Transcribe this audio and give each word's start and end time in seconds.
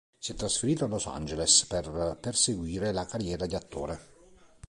Si 0.17 0.31
è 0.31 0.35
trasferito 0.35 0.83
a 0.83 0.87
Los 0.87 1.05
Angeles 1.05 1.65
per 1.67 2.17
perseguire 2.19 2.91
la 2.91 3.05
carriera 3.05 3.45
di 3.45 3.53
attore. 3.53 3.99